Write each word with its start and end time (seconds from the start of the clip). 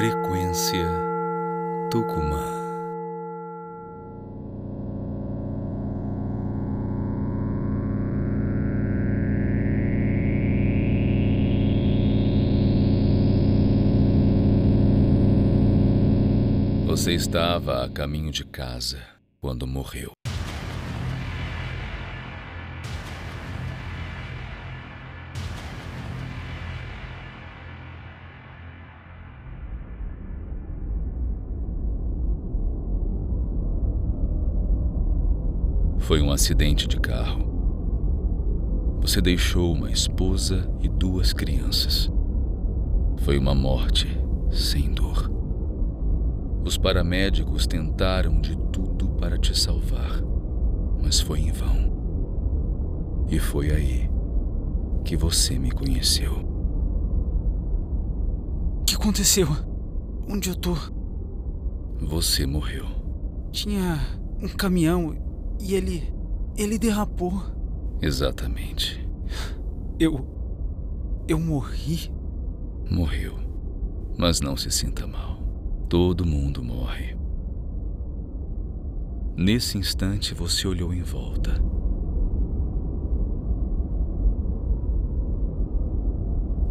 Frequência 0.00 0.88
Tucumã. 1.90 2.42
Você 16.86 17.12
estava 17.12 17.84
a 17.84 17.90
caminho 17.90 18.32
de 18.32 18.46
casa 18.46 19.02
quando 19.38 19.66
morreu. 19.66 20.19
Foi 36.10 36.20
um 36.20 36.32
acidente 36.32 36.88
de 36.88 36.98
carro. 36.98 38.98
Você 39.00 39.20
deixou 39.20 39.72
uma 39.72 39.92
esposa 39.92 40.68
e 40.80 40.88
duas 40.88 41.32
crianças. 41.32 42.10
Foi 43.18 43.38
uma 43.38 43.54
morte 43.54 44.08
sem 44.50 44.92
dor. 44.92 45.30
Os 46.64 46.76
paramédicos 46.76 47.64
tentaram 47.64 48.40
de 48.40 48.58
tudo 48.72 49.10
para 49.10 49.38
te 49.38 49.56
salvar, 49.56 50.20
mas 51.00 51.20
foi 51.20 51.42
em 51.42 51.52
vão. 51.52 53.24
E 53.28 53.38
foi 53.38 53.70
aí 53.70 54.10
que 55.04 55.16
você 55.16 55.60
me 55.60 55.70
conheceu. 55.70 56.32
O 58.80 58.84
que 58.84 58.96
aconteceu? 58.96 59.46
Onde 60.28 60.48
eu 60.48 60.56
tô? 60.56 60.74
Você 62.00 62.46
morreu. 62.46 62.86
Tinha 63.52 64.00
um 64.42 64.48
caminhão 64.48 65.29
e 65.60 65.74
ele. 65.74 66.12
ele 66.56 66.78
derrapou. 66.78 67.42
Exatamente. 68.00 69.06
Eu. 69.98 70.26
eu 71.28 71.38
morri? 71.38 72.10
Morreu. 72.90 73.34
Mas 74.18 74.40
não 74.40 74.56
se 74.56 74.70
sinta 74.70 75.06
mal. 75.06 75.38
Todo 75.88 76.24
mundo 76.26 76.62
morre. 76.62 77.16
Nesse 79.36 79.78
instante 79.78 80.34
você 80.34 80.66
olhou 80.66 80.92
em 80.92 81.02
volta. 81.02 81.52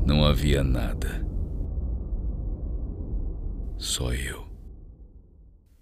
Não 0.05 0.25
havia 0.25 0.63
nada. 0.63 1.27
Só 3.77 4.13
eu. 4.13 4.45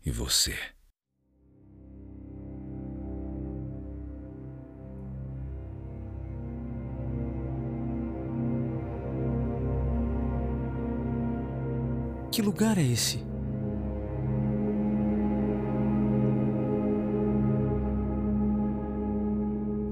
E 0.05 0.11
você. 0.11 0.53
Que 12.38 12.43
lugar 12.43 12.77
é 12.77 12.83
esse? 12.83 13.17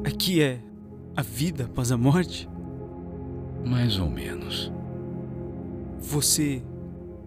Aqui 0.05 0.41
é 0.41 0.59
a 1.15 1.21
vida 1.21 1.65
após 1.65 1.91
a 1.91 1.97
morte? 1.97 2.47
Mais 3.65 3.97
ou 3.99 4.09
menos. 4.09 4.71
Você 5.99 6.61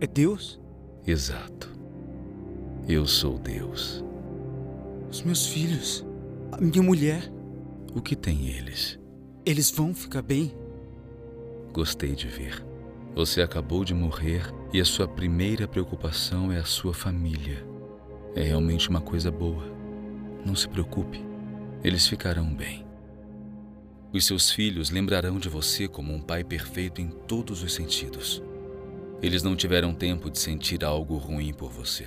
é 0.01 0.07
Deus? 0.07 0.61
Exato. 1.07 1.69
Eu 2.89 3.07
sou 3.07 3.39
Deus. 3.39 4.05
Os 5.11 5.23
meus 5.23 5.47
filhos, 5.49 6.07
a 6.53 6.61
minha 6.61 6.83
mulher, 6.83 7.33
O 7.95 8.01
que 8.03 8.15
tem 8.15 8.49
eles? 8.49 9.01
eles 9.45 9.71
vão 9.71 9.95
ficar 9.95 10.23
bem? 10.23 10.55
Gostei 11.73 12.15
de 12.15 12.29
ver. 12.29 12.68
Você 13.19 13.43
acabou 13.43 13.85
de 13.85 13.93
morrer 13.93 14.45
e 14.73 14.81
a 14.81 14.85
sua 14.85 15.09
primeira 15.09 15.67
preocupação 15.67 16.53
é 16.53 16.59
a 16.61 16.65
sua 16.65 16.95
família. 16.95 17.67
É 18.33 18.43
realmente 18.45 18.89
uma 18.89 19.01
coisa 19.01 19.29
boa. 19.29 19.65
Não 20.47 20.55
se 20.55 20.69
preocupe. 20.69 21.21
Eles 21.83 22.07
ficarão 22.07 22.55
bem. 22.55 22.87
Os 24.13 24.25
seus 24.25 24.53
filhos 24.53 24.91
lembrarão 24.91 25.37
de 25.37 25.49
você 25.49 25.89
como 25.89 26.15
um 26.15 26.23
pai 26.23 26.45
perfeito 26.45 27.01
em 27.01 27.09
todos 27.09 27.61
os 27.61 27.75
sentidos. 27.75 28.41
Eles 29.21 29.43
não 29.43 29.57
tiveram 29.57 29.93
tempo 29.93 30.31
de 30.31 30.39
sentir 30.39 30.85
algo 30.85 31.17
ruim 31.17 31.53
por 31.53 31.73
você. 31.73 32.07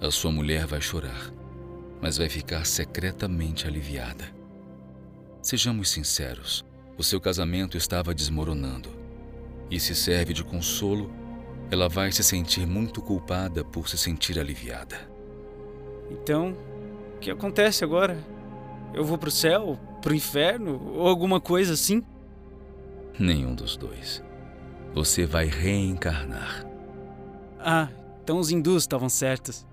A 0.00 0.10
sua 0.10 0.32
mulher 0.32 0.66
vai 0.66 0.80
chorar, 0.80 1.30
mas 2.00 2.16
vai 2.16 2.30
ficar 2.30 2.64
secretamente 2.64 3.66
aliviada. 3.66 4.24
Sejamos 5.42 5.90
sinceros: 5.90 6.64
o 6.96 7.04
seu 7.04 7.20
casamento 7.20 7.76
estava 7.76 8.14
desmoronando. 8.14 8.97
E 9.70 9.78
se 9.78 9.94
serve 9.94 10.32
de 10.32 10.42
consolo, 10.42 11.10
ela 11.70 11.88
vai 11.88 12.10
se 12.10 12.22
sentir 12.22 12.66
muito 12.66 13.02
culpada 13.02 13.64
por 13.64 13.88
se 13.88 13.98
sentir 13.98 14.38
aliviada. 14.38 14.98
Então, 16.10 16.56
o 17.16 17.18
que 17.18 17.30
acontece 17.30 17.84
agora? 17.84 18.18
Eu 18.94 19.04
vou 19.04 19.18
pro 19.18 19.30
céu, 19.30 19.78
pro 20.00 20.14
inferno 20.14 20.80
ou 20.94 21.06
alguma 21.06 21.40
coisa 21.40 21.74
assim? 21.74 22.02
Nenhum 23.18 23.54
dos 23.54 23.76
dois. 23.76 24.22
Você 24.94 25.26
vai 25.26 25.46
reencarnar. 25.46 26.64
Ah, 27.58 27.88
então 28.22 28.38
os 28.38 28.50
hindus 28.50 28.84
estavam 28.84 29.08
certos. 29.08 29.66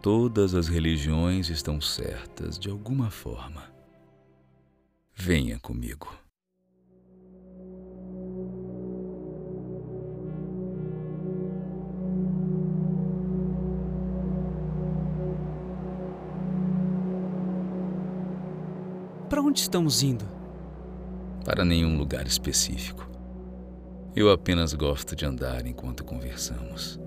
Todas 0.00 0.54
as 0.54 0.68
religiões 0.68 1.48
estão 1.48 1.80
certas 1.80 2.58
de 2.58 2.68
alguma 2.68 3.10
forma. 3.10 3.72
Venha 5.14 5.58
comigo. 5.58 6.21
Para 19.32 19.40
onde 19.40 19.60
estamos 19.60 20.02
indo? 20.02 20.26
Para 21.42 21.64
nenhum 21.64 21.96
lugar 21.96 22.26
específico. 22.26 23.08
Eu 24.14 24.30
apenas 24.30 24.74
gosto 24.74 25.16
de 25.16 25.24
andar 25.24 25.66
enquanto 25.66 26.04
conversamos. 26.04 27.00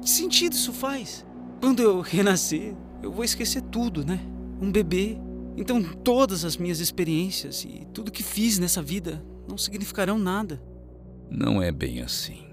Que 0.00 0.08
sentido 0.08 0.54
isso 0.54 0.72
faz? 0.72 1.26
Quando 1.60 1.82
eu 1.82 2.00
renascer, 2.00 2.74
eu 3.02 3.12
vou 3.12 3.22
esquecer 3.22 3.60
tudo, 3.64 4.02
né? 4.02 4.18
Um 4.62 4.72
bebê. 4.72 5.18
Então 5.58 5.82
todas 5.82 6.42
as 6.42 6.56
minhas 6.56 6.80
experiências 6.80 7.64
e 7.64 7.86
tudo 7.92 8.10
que 8.10 8.22
fiz 8.22 8.58
nessa 8.58 8.80
vida 8.80 9.22
não 9.46 9.58
significarão 9.58 10.18
nada. 10.18 10.58
Não 11.30 11.62
é 11.62 11.70
bem 11.70 12.00
assim. 12.00 12.47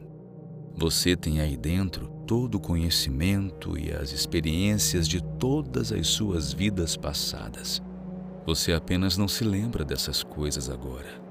Você 0.77 1.15
tem 1.15 1.39
aí 1.39 1.55
dentro 1.55 2.07
todo 2.27 2.55
o 2.55 2.59
conhecimento 2.59 3.77
e 3.77 3.93
as 3.93 4.11
experiências 4.11 5.07
de 5.07 5.21
todas 5.39 5.91
as 5.91 6.07
suas 6.07 6.51
vidas 6.51 6.97
passadas. 6.97 7.81
Você 8.45 8.73
apenas 8.73 9.17
não 9.17 9.27
se 9.27 9.43
lembra 9.43 9.85
dessas 9.85 10.21
coisas 10.21 10.69
agora. 10.69 11.23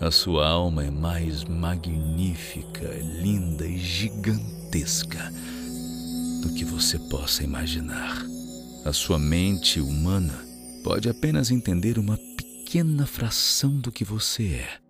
A 0.00 0.10
sua 0.10 0.48
alma 0.48 0.84
é 0.84 0.90
mais 0.90 1.44
magnífica, 1.44 2.88
linda 3.02 3.66
e 3.66 3.76
gigantesca 3.76 5.32
do 6.42 6.52
que 6.54 6.64
você 6.64 6.98
possa 6.98 7.42
imaginar. 7.42 8.24
A 8.84 8.92
sua 8.92 9.18
mente 9.18 9.80
humana 9.80 10.44
pode 10.84 11.08
apenas 11.08 11.50
entender 11.50 11.98
uma 11.98 12.18
pequena 12.36 13.06
fração 13.06 13.78
do 13.78 13.90
que 13.90 14.04
você 14.04 14.46
é. 14.54 14.83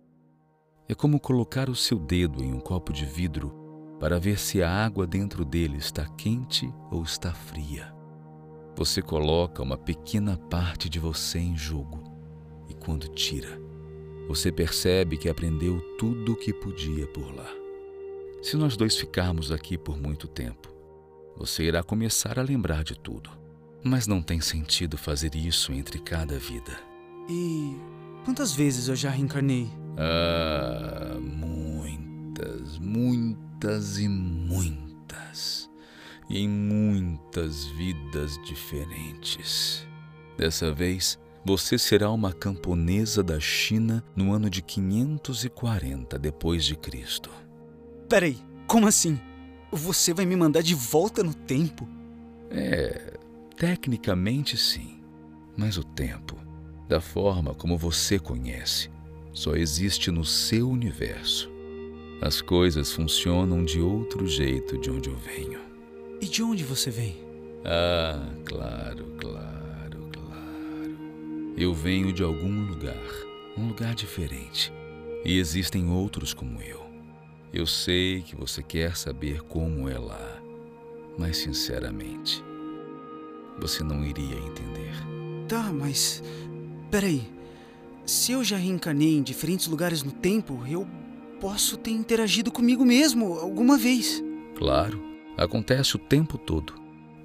É 0.87 0.93
como 0.93 1.19
colocar 1.19 1.67
o 1.67 1.75
seu 1.75 1.97
dedo 1.97 2.43
em 2.43 2.53
um 2.53 2.59
copo 2.59 2.93
de 2.93 3.05
vidro 3.05 3.51
para 3.99 4.19
ver 4.19 4.37
se 4.37 4.61
a 4.61 4.69
água 4.69 5.07
dentro 5.07 5.43
dele 5.43 5.77
está 5.77 6.05
quente 6.05 6.71
ou 6.91 7.01
está 7.01 7.33
fria. 7.33 7.91
Você 8.75 9.01
coloca 9.01 9.63
uma 9.63 9.77
pequena 9.77 10.37
parte 10.37 10.87
de 10.87 10.99
você 10.99 11.39
em 11.39 11.57
jogo 11.57 12.03
e 12.69 12.73
quando 12.75 13.07
tira, 13.07 13.59
você 14.27 14.51
percebe 14.51 15.17
que 15.17 15.27
aprendeu 15.27 15.79
tudo 15.97 16.33
o 16.33 16.35
que 16.35 16.53
podia 16.53 17.07
por 17.07 17.33
lá. 17.33 17.49
Se 18.43 18.55
nós 18.55 18.77
dois 18.77 18.95
ficarmos 18.95 19.51
aqui 19.51 19.79
por 19.79 19.97
muito 19.97 20.27
tempo, 20.27 20.71
você 21.35 21.63
irá 21.63 21.81
começar 21.81 22.37
a 22.37 22.43
lembrar 22.43 22.83
de 22.83 22.97
tudo. 22.97 23.31
Mas 23.83 24.05
não 24.05 24.21
tem 24.21 24.39
sentido 24.39 24.97
fazer 24.97 25.35
isso 25.35 25.71
entre 25.71 25.99
cada 25.99 26.37
vida. 26.37 26.79
E 27.29 27.75
quantas 28.23 28.51
vezes 28.51 28.87
eu 28.87 28.95
já 28.95 29.09
reencarnei? 29.09 29.84
Ah, 29.97 31.17
muitas, 31.19 32.77
muitas 32.79 33.97
e 33.97 34.07
muitas. 34.07 35.69
E 36.29 36.39
em 36.39 36.49
muitas 36.49 37.65
vidas 37.67 38.37
diferentes. 38.43 39.87
Dessa 40.37 40.71
vez, 40.71 41.19
você 41.45 41.77
será 41.77 42.09
uma 42.09 42.33
camponesa 42.33 43.21
da 43.21 43.39
China 43.39 44.03
no 44.15 44.33
ano 44.33 44.49
de 44.49 44.61
540 44.61 46.17
depois 46.17 46.65
de 46.65 46.75
Cristo. 46.75 47.29
Peraí, 48.09 48.37
como 48.67 48.87
assim? 48.87 49.19
Você 49.71 50.13
vai 50.13 50.25
me 50.25 50.35
mandar 50.35 50.61
de 50.61 50.73
volta 50.73 51.23
no 51.23 51.33
tempo? 51.33 51.87
É, 52.49 53.17
tecnicamente 53.55 54.57
sim. 54.57 54.99
Mas 55.55 55.77
o 55.77 55.83
tempo, 55.83 56.35
da 56.87 56.99
forma 56.99 57.53
como 57.53 57.77
você 57.77 58.17
conhece, 58.19 58.89
só 59.35 59.53
existe 59.53 60.09
no 60.09 60.23
seu 60.23 60.69
universo. 60.69 61.51
As 62.21 62.41
coisas 62.41 62.93
funcionam 62.93 63.65
de 63.65 63.81
outro 63.81 64.25
jeito 64.25 64.77
de 64.77 64.89
onde 64.89 65.09
eu 65.09 65.17
venho. 65.17 65.59
E 66.21 66.25
de 66.25 66.41
onde 66.41 66.63
você 66.63 66.89
vem? 66.89 67.17
Ah, 67.65 68.31
claro, 68.45 69.05
claro, 69.19 70.09
claro. 70.11 71.53
Eu 71.57 71.73
venho 71.73 72.13
de 72.13 72.23
algum 72.23 72.65
lugar, 72.65 73.03
um 73.57 73.67
lugar 73.67 73.93
diferente. 73.93 74.71
E 75.25 75.37
existem 75.37 75.89
outros 75.89 76.33
como 76.33 76.61
eu. 76.61 76.85
Eu 77.51 77.67
sei 77.67 78.21
que 78.21 78.35
você 78.35 78.63
quer 78.63 78.95
saber 78.95 79.41
como 79.41 79.89
é 79.89 79.97
lá, 79.97 80.41
mas 81.17 81.37
sinceramente, 81.37 82.41
você 83.59 83.83
não 83.83 84.05
iria 84.05 84.37
entender. 84.37 84.95
Tá, 85.49 85.73
mas. 85.73 86.23
Peraí. 86.89 87.34
Se 88.05 88.33
eu 88.33 88.43
já 88.43 88.55
reencarnei 88.55 89.17
em 89.17 89.23
diferentes 89.23 89.65
lugares 89.67 90.03
no 90.03 90.11
tempo, 90.11 90.63
eu 90.67 90.87
posso 91.41 91.75
ter 91.75 91.89
interagido 91.89 92.51
comigo 92.51 92.85
mesmo 92.85 93.33
alguma 93.33 93.77
vez. 93.77 94.23
Claro, 94.55 95.03
acontece 95.35 95.95
o 95.95 95.99
tempo 95.99 96.37
todo. 96.37 96.75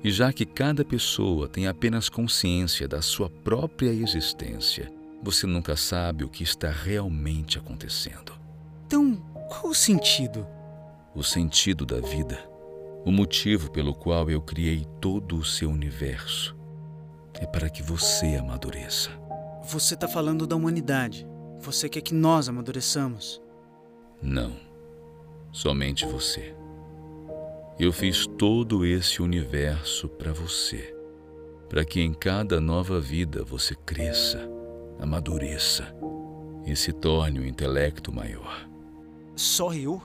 E 0.02 0.10
já 0.10 0.32
que 0.32 0.46
cada 0.46 0.82
pessoa 0.82 1.46
tem 1.46 1.66
apenas 1.66 2.08
consciência 2.08 2.88
da 2.88 3.02
sua 3.02 3.28
própria 3.28 3.92
existência, 3.92 4.90
você 5.22 5.46
nunca 5.46 5.76
sabe 5.76 6.24
o 6.24 6.30
que 6.30 6.42
está 6.42 6.70
realmente 6.70 7.58
acontecendo. 7.58 8.32
Então, 8.86 9.16
qual 9.50 9.68
o 9.68 9.74
sentido? 9.74 10.46
O 11.14 11.22
sentido 11.22 11.84
da 11.84 12.00
vida, 12.00 12.38
o 13.04 13.12
motivo 13.12 13.70
pelo 13.70 13.92
qual 13.94 14.30
eu 14.30 14.40
criei 14.40 14.86
todo 14.98 15.36
o 15.36 15.44
seu 15.44 15.68
universo, 15.68 16.56
é 17.34 17.44
para 17.44 17.68
que 17.68 17.82
você 17.82 18.36
amadureça. 18.36 19.10
Você 19.70 19.94
está 19.94 20.08
falando 20.08 20.48
da 20.48 20.56
humanidade. 20.56 21.24
Você 21.60 21.88
quer 21.88 22.00
que 22.00 22.12
nós 22.12 22.48
amadureçamos. 22.48 23.40
Não, 24.20 24.56
somente 25.52 26.04
você. 26.04 26.56
Eu 27.78 27.92
fiz 27.92 28.26
todo 28.26 28.84
esse 28.84 29.22
universo 29.22 30.08
para 30.08 30.32
você, 30.32 30.92
para 31.68 31.84
que 31.84 32.00
em 32.00 32.12
cada 32.12 32.60
nova 32.60 33.00
vida 33.00 33.44
você 33.44 33.76
cresça, 33.76 34.40
amadureça 34.98 35.94
e 36.66 36.74
se 36.74 36.92
torne 36.92 37.38
um 37.38 37.46
intelecto 37.46 38.12
maior. 38.12 38.68
Só 39.36 39.72
eu? 39.72 40.02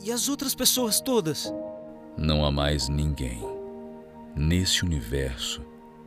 E 0.00 0.12
as 0.12 0.28
outras 0.28 0.54
pessoas 0.54 1.00
todas? 1.00 1.52
Não 2.16 2.44
há 2.44 2.52
mais 2.52 2.88
ninguém. 2.88 3.42
Nesse 4.36 4.84
universo 4.84 5.60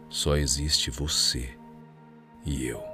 só 0.07 0.37
existe 0.37 0.89
você 0.89 1.49
e 2.45 2.65
eu. 2.65 2.90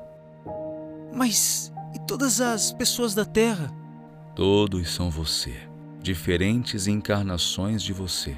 Mas 1.18 1.74
e 1.96 2.00
todas 2.00 2.40
as 2.40 2.72
pessoas 2.72 3.16
da 3.16 3.26
Terra? 3.26 3.74
Todos 4.36 4.94
são 4.94 5.10
você, 5.10 5.56
diferentes 6.00 6.86
encarnações 6.86 7.82
de 7.82 7.92
você. 7.92 8.38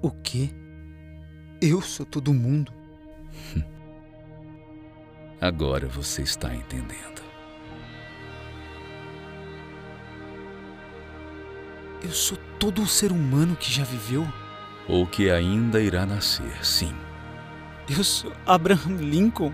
O 0.00 0.08
quê? 0.08 0.50
Eu 1.60 1.82
sou 1.82 2.06
todo 2.06 2.32
mundo? 2.32 2.72
Agora 5.40 5.88
você 5.88 6.22
está 6.22 6.54
entendendo. 6.54 7.24
Eu 12.00 12.12
sou 12.12 12.38
todo 12.60 12.82
o 12.82 12.86
ser 12.86 13.10
humano 13.10 13.56
que 13.56 13.72
já 13.72 13.82
viveu? 13.82 14.24
Ou 14.86 15.08
que 15.08 15.28
ainda 15.28 15.82
irá 15.82 16.06
nascer, 16.06 16.64
sim. 16.64 16.94
Eu 17.90 18.04
sou 18.04 18.32
Abraham 18.46 18.98
Lincoln? 19.00 19.52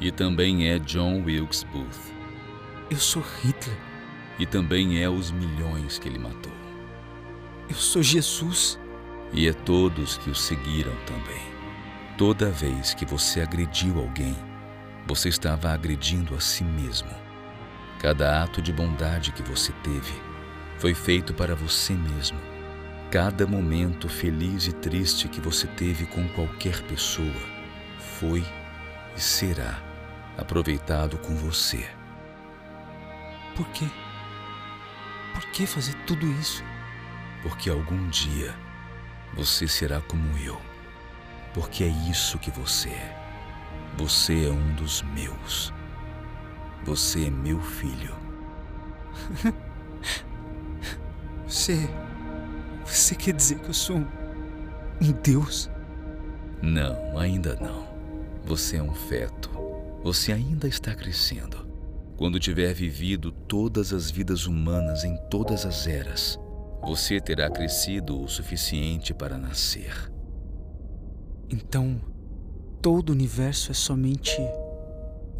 E 0.00 0.10
também 0.10 0.68
é 0.70 0.78
John 0.78 1.22
Wilkes 1.24 1.62
Booth. 1.64 2.14
Eu 2.90 2.96
sou 2.96 3.22
Hitler. 3.22 3.76
E 4.38 4.46
também 4.46 5.02
é 5.02 5.10
os 5.10 5.30
milhões 5.30 5.98
que 5.98 6.08
ele 6.08 6.18
matou. 6.18 6.52
Eu 7.68 7.76
sou 7.76 8.02
Jesus. 8.02 8.80
E 9.30 9.46
é 9.46 9.52
todos 9.52 10.16
que 10.16 10.30
o 10.30 10.34
seguiram 10.34 10.96
também. 11.04 11.42
Toda 12.16 12.50
vez 12.50 12.94
que 12.94 13.04
você 13.04 13.42
agrediu 13.42 13.98
alguém, 13.98 14.34
você 15.06 15.28
estava 15.28 15.70
agredindo 15.70 16.34
a 16.34 16.40
si 16.40 16.64
mesmo. 16.64 17.10
Cada 17.98 18.42
ato 18.42 18.62
de 18.62 18.72
bondade 18.72 19.32
que 19.32 19.42
você 19.42 19.70
teve 19.84 20.14
foi 20.78 20.94
feito 20.94 21.34
para 21.34 21.54
você 21.54 21.92
mesmo. 21.92 22.38
Cada 23.10 23.46
momento 23.46 24.08
feliz 24.08 24.66
e 24.66 24.72
triste 24.72 25.28
que 25.28 25.40
você 25.40 25.66
teve 25.66 26.06
com 26.06 26.26
qualquer 26.30 26.80
pessoa 26.84 27.40
foi 28.18 28.42
e 29.14 29.20
será 29.20 29.89
aproveitado 30.36 31.18
com 31.18 31.34
você. 31.36 31.88
Por 33.56 33.66
quê? 33.68 33.86
Por 35.34 35.44
que 35.50 35.66
fazer 35.66 35.94
tudo 36.06 36.26
isso? 36.26 36.64
Porque 37.42 37.70
algum 37.70 38.08
dia 38.08 38.54
você 39.34 39.66
será 39.68 40.00
como 40.00 40.36
eu. 40.38 40.60
Porque 41.54 41.84
é 41.84 41.88
isso 41.88 42.38
que 42.38 42.50
você 42.50 42.90
é. 42.90 43.16
Você 43.96 44.46
é 44.46 44.50
um 44.50 44.74
dos 44.74 45.02
meus. 45.02 45.72
Você 46.84 47.26
é 47.26 47.30
meu 47.30 47.60
filho. 47.60 48.14
Você. 51.46 51.90
Você 52.84 53.16
quer 53.16 53.34
dizer 53.34 53.58
que 53.58 53.68
eu 53.68 53.74
sou 53.74 53.96
um, 53.96 54.06
um 55.02 55.12
Deus? 55.20 55.68
Não, 56.62 57.18
ainda 57.18 57.56
não. 57.56 57.88
Você 58.44 58.76
é 58.76 58.82
um 58.82 58.94
feto. 58.94 59.49
Você 60.02 60.32
ainda 60.32 60.66
está 60.66 60.94
crescendo. 60.94 61.68
Quando 62.16 62.40
tiver 62.40 62.72
vivido 62.74 63.30
todas 63.30 63.92
as 63.92 64.10
vidas 64.10 64.46
humanas 64.46 65.04
em 65.04 65.16
todas 65.30 65.64
as 65.64 65.86
eras, 65.86 66.38
você 66.82 67.20
terá 67.20 67.50
crescido 67.50 68.20
o 68.20 68.28
suficiente 68.28 69.12
para 69.12 69.38
nascer. 69.38 70.10
Então, 71.50 72.00
todo 72.80 73.10
o 73.10 73.12
universo 73.12 73.70
é 73.70 73.74
somente 73.74 74.36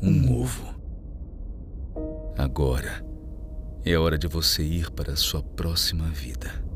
um 0.02 0.40
ovo. 0.40 0.74
Agora 2.36 3.04
é 3.84 3.96
hora 3.96 4.18
de 4.18 4.26
você 4.26 4.62
ir 4.62 4.90
para 4.90 5.12
a 5.12 5.16
sua 5.16 5.42
próxima 5.42 6.08
vida. 6.08 6.69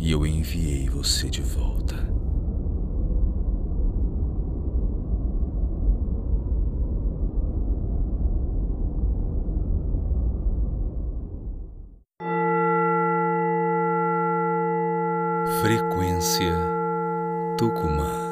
E 0.00 0.12
eu 0.12 0.24
enviei 0.24 0.88
você 0.88 1.28
de 1.28 1.42
volta. 1.42 1.96
Frequência 15.60 16.54
Tucumã. 17.58 18.27